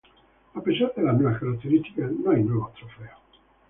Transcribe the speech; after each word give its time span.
A 0.55 0.61
pesar 0.61 0.91
de 0.95 1.03
las 1.03 1.13
nuevas 1.15 1.39
características, 1.39 2.11
no 2.11 2.31
hay 2.31 2.41
nuevos 2.41 2.73
trofeos. 2.73 3.21